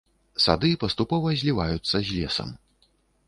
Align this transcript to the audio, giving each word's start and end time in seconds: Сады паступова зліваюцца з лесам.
Сады 0.45 0.69
паступова 0.83 1.33
зліваюцца 1.41 1.95
з 2.07 2.17
лесам. 2.17 2.49